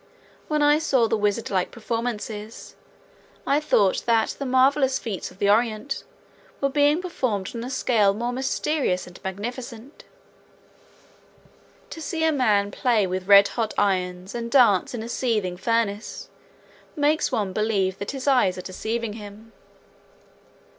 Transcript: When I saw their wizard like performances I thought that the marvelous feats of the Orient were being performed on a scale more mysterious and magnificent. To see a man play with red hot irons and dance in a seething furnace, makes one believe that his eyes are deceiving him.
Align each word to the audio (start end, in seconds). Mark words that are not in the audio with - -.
When 0.47 0.63
I 0.63 0.79
saw 0.79 1.07
their 1.07 1.15
wizard 1.19 1.51
like 1.51 1.69
performances 1.69 2.73
I 3.45 3.59
thought 3.59 4.03
that 4.07 4.29
the 4.39 4.47
marvelous 4.47 4.97
feats 4.97 5.29
of 5.29 5.37
the 5.37 5.47
Orient 5.47 6.03
were 6.59 6.69
being 6.71 7.03
performed 7.03 7.51
on 7.55 7.63
a 7.63 7.69
scale 7.69 8.11
more 8.15 8.33
mysterious 8.33 9.05
and 9.05 9.23
magnificent. 9.23 10.03
To 11.91 12.01
see 12.01 12.23
a 12.23 12.31
man 12.31 12.71
play 12.71 13.05
with 13.05 13.27
red 13.27 13.49
hot 13.49 13.75
irons 13.77 14.33
and 14.33 14.49
dance 14.49 14.95
in 14.95 15.03
a 15.03 15.07
seething 15.07 15.55
furnace, 15.55 16.29
makes 16.95 17.31
one 17.31 17.53
believe 17.53 17.99
that 17.99 18.09
his 18.09 18.27
eyes 18.27 18.57
are 18.57 18.61
deceiving 18.63 19.13
him. 19.13 19.51